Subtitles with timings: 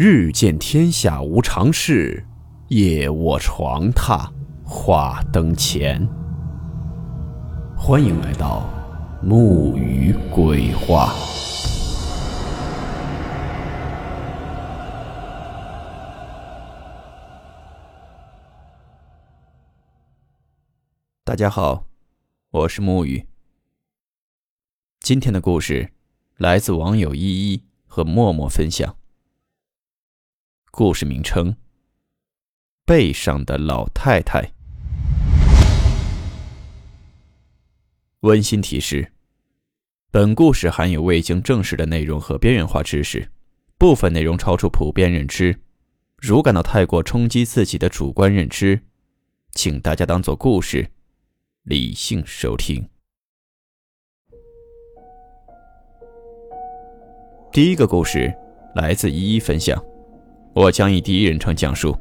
[0.00, 2.24] 日见天下无常事，
[2.68, 4.30] 夜卧床榻
[4.64, 6.08] 话灯前。
[7.76, 8.70] 欢迎来到
[9.20, 11.12] 木鱼鬼话。
[21.24, 21.86] 大家好，
[22.50, 23.26] 我是木鱼。
[25.00, 25.90] 今天的故事
[26.36, 28.94] 来自网友依依和默默分享。
[30.78, 31.56] 故事名称：
[32.86, 34.52] 背上的老太太。
[38.20, 39.10] 温馨提示：
[40.12, 43.28] 本故事含有未经证实的内容和边缘化知识，
[43.76, 45.58] 部分内容超出普遍认知。
[46.16, 48.80] 如感到太过冲击自己的主观认知，
[49.50, 50.88] 请大家当做故事，
[51.64, 52.88] 理性收听。
[57.50, 58.32] 第一个故事
[58.76, 59.84] 来自一一分享，
[60.58, 61.96] 我将以第一人称讲述。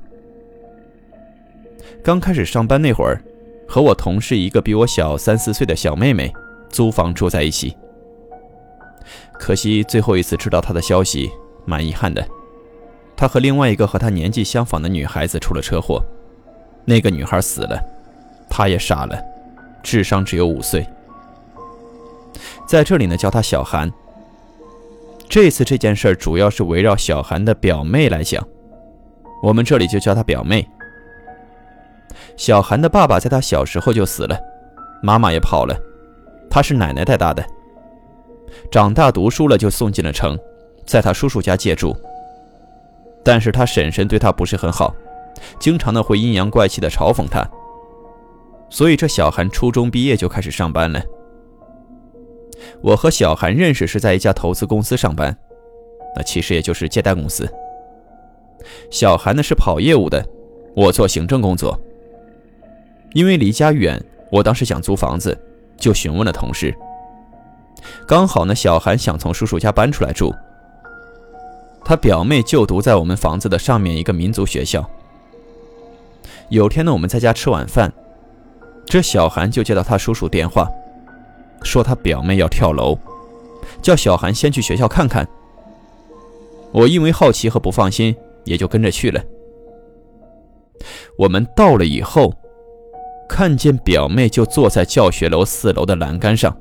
[2.04, 3.22] 刚开始上班那会儿，
[3.68, 6.34] 和我同事一个比我小三四岁的小妹妹
[6.68, 7.78] 租房住在一起。
[9.34, 11.30] 可惜最后一次知道她的消息，
[11.66, 12.28] 蛮遗憾的。
[13.16, 16.04] 她和另外一个和她年纪相仿的女孩子出了车祸，
[16.84, 17.80] 那个女孩死了，
[18.50, 19.24] 她也傻了，
[19.84, 20.84] 智商只有五岁。
[22.66, 23.92] 在这里呢，叫她小韩。
[25.30, 28.46] 这次这件事主要是围绕小韩的表妹来讲，
[29.44, 30.68] 我们这里就叫她表妹。
[32.36, 34.40] 小韩的爸爸在他小时候就死了，
[35.02, 35.76] 妈妈也跑了，
[36.50, 37.44] 他是奶奶带大的。
[38.72, 40.38] 长大读书了就送进了城，
[40.86, 41.96] 在他叔叔家借住。
[43.24, 44.96] 但是他婶婶对他不是很好，
[45.60, 47.46] 经常的会阴阳怪气的嘲讽他。
[48.70, 51.02] 所以这小韩初中毕业就开始上班了。
[52.82, 55.36] 我和小韩认识是在一家投资公司上班，
[56.16, 57.48] 那其实也就是借贷公司。
[58.92, 60.26] 小韩呢是跑业务的，
[60.76, 61.80] 我做行政工作。
[63.14, 65.38] 因为离家远，我当时想租房子，
[65.78, 66.76] 就询问了同事。
[68.08, 70.34] 刚好呢，小韩想从叔叔家搬出来住。
[71.86, 74.88] 他表妹就读在我们房子的上面一个民族学校。
[76.50, 77.92] 有天呢，我们在家吃晚饭，
[78.86, 80.68] 这小韩就接到他叔叔电话。
[81.64, 82.98] 说他表妹要跳楼，
[83.82, 85.28] 叫小韩先去学校看看。
[86.72, 89.22] 我因为好奇和不放心，也就跟着去了。
[91.18, 92.34] 我们到了以后，
[93.28, 96.56] 看见表妹就坐在教学楼四楼的栏杆上。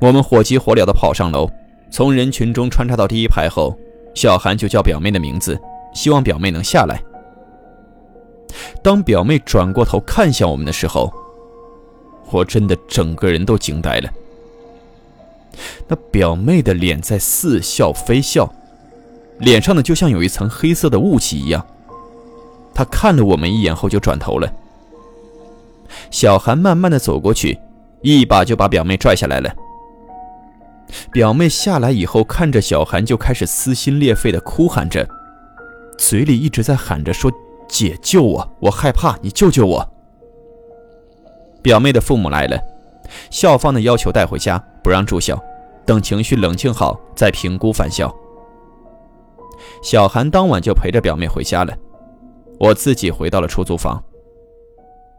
[0.00, 1.48] 我们火急火燎地跑上楼，
[1.90, 3.74] 从人群中穿插到第一排后，
[4.14, 5.58] 小韩就叫表妹的名字，
[5.94, 7.02] 希望表妹能下来。
[8.82, 11.12] 当表妹转过头看向我们的时候，
[12.30, 14.10] 我真的整个人都惊呆了。
[15.88, 18.52] 那表妹的脸在似笑非笑，
[19.38, 21.64] 脸上呢就像有一层黑色的雾气一样。
[22.74, 24.52] 她看了我们一眼后就转头了。
[26.10, 27.58] 小韩慢慢的走过去，
[28.02, 29.54] 一把就把表妹拽下来了。
[31.10, 35.08] 表妹下来以后，看着小韩就开始撕心裂肺的哭喊着，
[35.96, 37.32] 嘴里一直在喊着说
[37.66, 39.92] ：“姐救我，我害怕，你救救我。”
[41.66, 42.56] 表妹的父母来了，
[43.28, 45.36] 校方的要求带回家，不让住校，
[45.84, 48.14] 等情绪冷静好再评估返校。
[49.82, 51.76] 小韩当晚就陪着表妹回家了，
[52.60, 54.00] 我自己回到了出租房。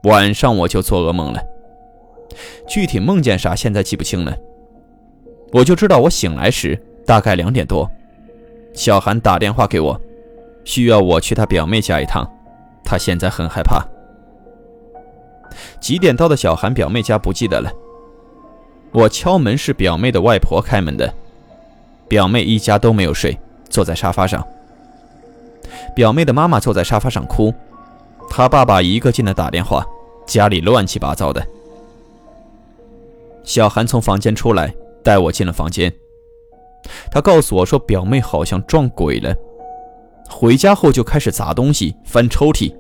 [0.03, 1.41] 晚上我就做噩梦了，
[2.65, 4.33] 具体梦见啥现在记不清了，
[5.51, 7.91] 我就知道我醒来时大概两点多，
[8.73, 9.99] 小韩打电话给我，
[10.63, 12.25] 需要我去他表妹家一趟，
[12.85, 13.85] 他现在很害怕。
[15.79, 17.71] 几点到的小韩表妹家不记得了。
[18.91, 21.13] 我敲门是表妹的外婆开门的，
[22.07, 23.37] 表妹一家都没有睡，
[23.69, 24.45] 坐在沙发上。
[25.95, 27.53] 表妹的妈妈坐在沙发上哭，
[28.29, 29.85] 她爸爸一个劲的打电话，
[30.25, 31.45] 家里乱七八糟的。
[33.43, 34.73] 小韩从房间出来，
[35.03, 35.93] 带我进了房间。
[37.11, 39.35] 他告诉我说，表妹好像撞鬼了，
[40.29, 42.73] 回家后就开始砸东西、翻抽屉，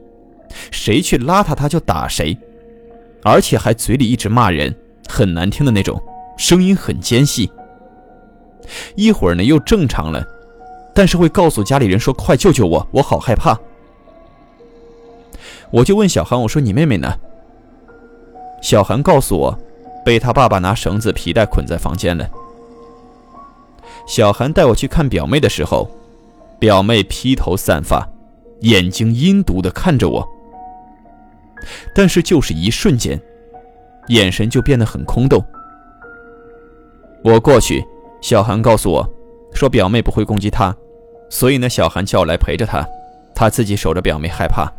[0.71, 2.37] 谁去拉他，他就打谁。
[3.27, 4.73] 而且还嘴里一直骂人，
[5.09, 6.01] 很难听的那种，
[6.37, 7.51] 声音很尖细。
[8.95, 10.25] 一会儿呢又正常了，
[10.93, 13.59] 但是会告诉家里人说：“快救救我，我好害怕。”
[15.71, 17.19] 我就问小韩：“我说你妹妹呢？”
[18.63, 19.59] 小韩告诉我，
[20.05, 22.29] 被他爸爸拿绳子皮带捆在房间了。
[24.07, 25.91] 小韩带我去看表妹的时候，
[26.59, 28.07] 表妹披头散发，
[28.61, 30.36] 眼睛阴毒的看着我。
[31.93, 33.19] 但是就是一瞬间，
[34.07, 35.43] 眼神就变得很空洞。
[37.23, 37.83] 我过去，
[38.21, 39.09] 小韩告诉我，
[39.53, 40.75] 说表妹不会攻击他，
[41.29, 42.87] 所以呢，小韩叫我来陪着他，
[43.35, 44.71] 他自己守着表妹害怕。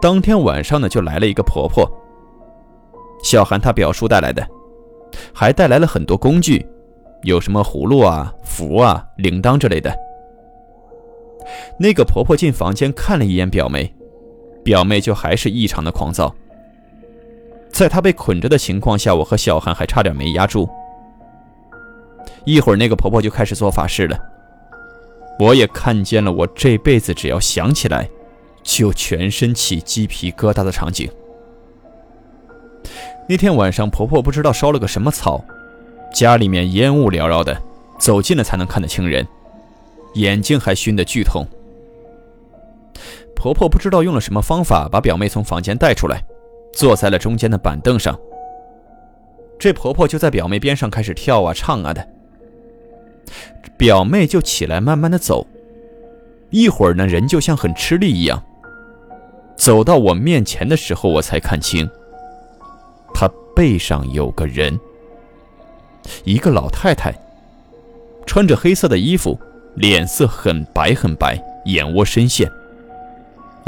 [0.00, 1.90] 当天晚上呢，就来了一个婆婆。
[3.22, 4.46] 小韩她表叔带来的，
[5.34, 6.64] 还带来了很多工具，
[7.22, 9.92] 有什么葫芦啊、符啊、铃铛之类的。
[11.80, 13.92] 那个婆婆进房间看了一眼表妹，
[14.68, 16.34] 表妹就还是异常的狂躁。
[17.70, 20.68] 在她被捆着的情况下，我和小韩还差点没压住。
[22.44, 24.18] 一会儿，那个婆婆就开始做法事了。
[25.38, 28.10] 我也看见了，我这辈子只要想起来，
[28.62, 31.10] 就全身起鸡皮疙瘩的场景。
[33.26, 35.42] 那天晚上，婆婆不知道烧了个什么草，
[36.12, 37.58] 家里面烟雾缭绕的，
[37.98, 39.26] 走近了才能看得清人，
[40.16, 41.46] 眼睛还熏得剧痛。
[43.38, 46.20] 婆婆不知道用了什么方法，把表妹从房间带出来，
[46.72, 48.18] 坐在了中间的板凳上。
[49.60, 52.04] 这婆婆就在表妹边上开始跳啊唱啊的。
[53.76, 55.46] 表妹就起来，慢慢的走，
[56.50, 58.42] 一会儿呢，人就像很吃力一样。
[59.56, 61.88] 走到我面前的时候，我才看清，
[63.14, 64.76] 她背上有个人，
[66.24, 67.14] 一个老太太，
[68.26, 69.38] 穿着黑色的衣服，
[69.76, 72.50] 脸色很白很白，眼窝深陷，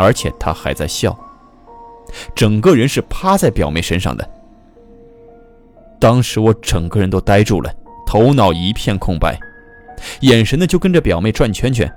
[0.01, 1.15] 而且她还在笑，
[2.35, 4.27] 整个人是趴在表妹身上的。
[6.01, 7.71] 当时我整个人都呆住了，
[8.07, 9.39] 头脑一片空白。
[10.21, 11.93] 眼神呢，就跟着表妹转圈圈。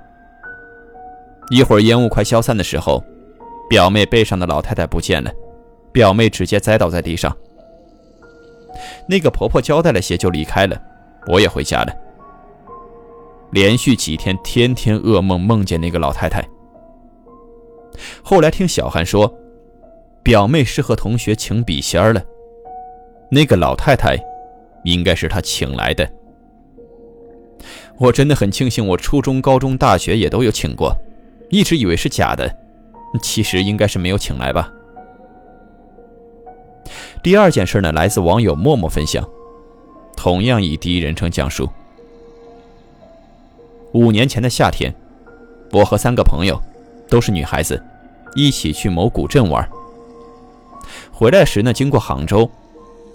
[1.48, 3.02] 一会儿烟雾快消散的时候，
[3.70, 5.32] 表妹背上的老太太不见了，
[5.90, 7.34] 表妹直接栽倒在地上。
[9.08, 10.78] 那个婆婆交代了些就离开了，
[11.28, 11.94] 我也回家了。
[13.52, 16.46] 连续几天，天天噩梦，梦见那个老太太。
[18.22, 19.32] 后来听小韩说，
[20.22, 22.22] 表妹是和同学请笔仙了，
[23.30, 24.16] 那个老太太，
[24.84, 26.08] 应该是她请来的。
[27.98, 30.94] 我真的很庆幸，我初中、高中、大学也都有请过，
[31.50, 32.52] 一直以为是假的，
[33.22, 34.72] 其实应该是没有请来吧。
[37.22, 39.26] 第二件事呢，来自网友默默分享，
[40.16, 41.68] 同样以第一人称讲述。
[43.92, 44.92] 五年前的夏天，
[45.72, 46.60] 我和三个朋友，
[47.08, 47.82] 都是女孩子，
[48.34, 49.68] 一起去某古镇玩。
[51.12, 52.50] 回来时呢，经过杭州，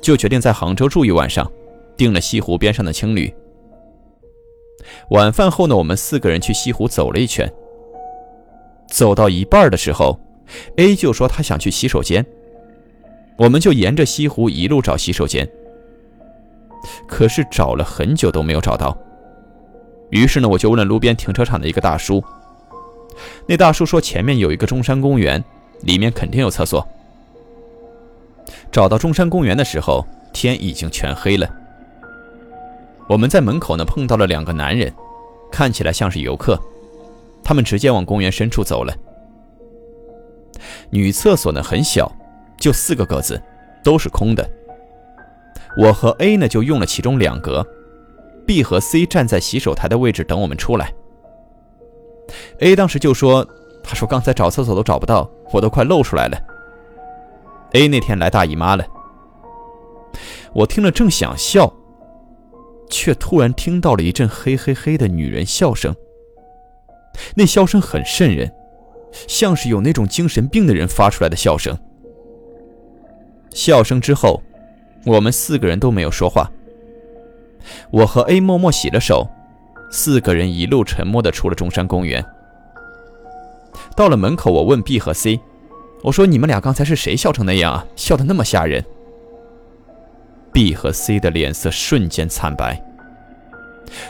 [0.02, 1.50] 就决定在杭州住一晚上，
[1.98, 3.34] 订了西湖边上的青旅。
[5.10, 7.52] 晚饭后呢，我们四个人去西湖走了一圈。
[8.88, 10.20] 走到一半的时候
[10.78, 12.26] ，A 就说他想去洗手间，
[13.38, 15.48] 我们就沿着西湖一路找洗手间。
[17.08, 18.98] 可是找了很久都没有找到。
[20.10, 22.24] 于是呢，我就问了路边停车场的一个大叔。
[23.48, 25.44] 那大叔说前面有一个中山公园，
[25.82, 26.88] 里面肯定有厕所。
[28.72, 31.50] 找到中山公园的时候，天已经全黑了。
[33.08, 34.94] 我们在门口呢碰到了两个男人，
[35.52, 36.60] 看起来像是游客，
[37.44, 38.96] 他们直接往公园深处走了。
[40.92, 42.12] 女厕所呢很小，
[42.60, 43.42] 就四个格子，
[43.84, 44.48] 都是空的。
[45.78, 47.66] 我和 A 呢就用了其中两格
[48.46, 50.94] ，B 和 C 站在洗手台的位置等我们出来。
[52.60, 53.48] A 当时就说
[53.84, 56.38] ：“他说刚才找厕所都找不到，我都快露出来了。
[57.74, 58.86] ”A 那天来大姨妈了，
[60.54, 61.74] 我听了正想笑。
[62.92, 65.96] 却突然听到了一阵嘿嘿嘿的女人笑声。
[67.36, 68.52] 那笑声很瘆人，
[69.28, 71.78] 像是有那种精神病的人发出来的笑声。
[73.52, 74.42] 笑声之后，
[75.06, 76.52] 我们四个人都没有说话。
[77.92, 79.30] 我和 A 默默洗了手，
[79.92, 82.26] 四个人一路沉默的出了中山公园。
[83.96, 85.40] 到了门口，我问 B 和 C：“
[86.04, 87.86] 我说你们俩刚才是谁笑成那样啊？
[87.96, 88.84] 笑得那么吓人。”
[90.52, 92.82] B 和 C 的脸色瞬间惨白，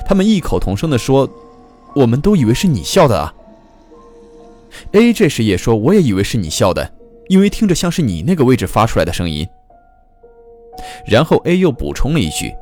[0.06, 1.30] 他们异口同声地说
[1.96, 3.34] ：“我们都以为是你笑的啊。
[4.94, 6.94] ”A 这时也说：“我也以为是你笑的，
[7.28, 9.48] 因为听着像是你那个位置发出来的声音。”
[11.06, 12.54] 然后 A 又补充了一句：“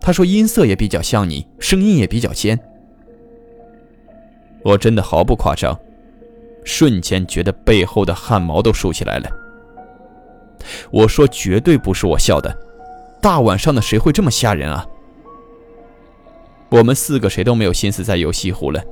[0.00, 2.58] 他说音色也比较像你，声音也比较尖。”
[4.64, 5.78] 我真的毫不夸张，
[6.64, 9.30] 瞬间觉得背后的汗毛都竖起来了。
[10.90, 12.56] 我说：“绝对不是我笑的。”
[13.20, 14.86] 大晚上的，谁会这么吓人啊？
[16.70, 18.82] 我们四个谁都没有心思再游西湖了，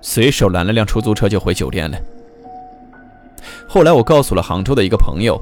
[0.00, 1.98] 随手拦了辆出租车就回酒店了。
[3.68, 5.40] 后来我告诉了杭州的一个朋友，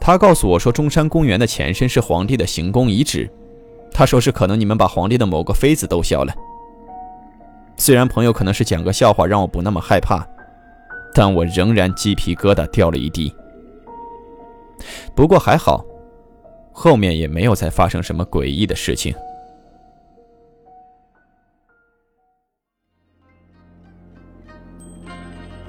[0.00, 3.28] 他告诉我说，中山公园的前身是皇帝的行宫遗址，
[3.92, 6.34] 他说是可能你们把皇帝的某个妃子逗笑了。
[7.76, 10.26] 虽然朋友可能是讲个笑话让我不那么害怕，
[11.18, 13.34] 但我仍然鸡皮疙瘩掉了一地。
[15.16, 15.84] 不过还好，
[16.72, 19.12] 后面也没有再发生什么诡异的事情。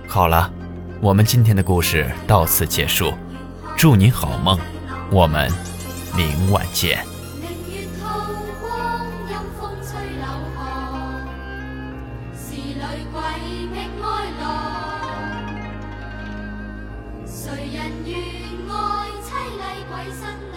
[0.08, 0.54] 好了，
[1.02, 3.12] 我们今天的故事到此结束，
[3.76, 4.56] 祝您好梦，
[5.12, 5.50] 我们
[6.16, 7.04] 明晚见。
[13.12, 13.22] 归
[13.72, 14.69] 觅哀乐。
[20.00, 20.49] Why is that?